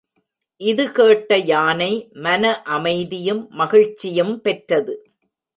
[0.61, 1.91] இதுகேட்ட யானை
[2.23, 2.43] மன
[2.77, 4.95] அமைதியும் மகிழ்ச்சியும் பெற்றது.